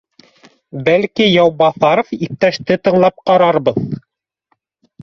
—Бәлки, 0.87 1.27
Яубаҫаров 1.33 2.09
иптәште 2.29 2.79
тыңлап 2.89 3.25
ҡарарбыҙ 3.31 3.81